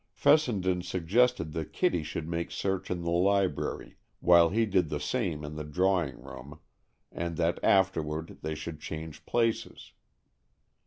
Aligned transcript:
Fessenden 0.15 0.81
suggested 0.81 1.51
that 1.51 1.73
Kitty 1.73 2.01
should 2.01 2.27
make 2.27 2.49
search 2.49 2.89
in 2.89 3.03
the 3.03 3.11
library 3.11 3.97
while 4.19 4.49
he 4.49 4.65
did 4.65 4.89
the 4.89 4.99
same 4.99 5.43
in 5.43 5.55
the 5.57 5.63
drawing 5.63 6.19
room; 6.19 6.59
and 7.11 7.37
that 7.37 7.59
afterward 7.63 8.39
they 8.41 8.55
should 8.55 8.79
change 8.81 9.23
places. 9.27 9.93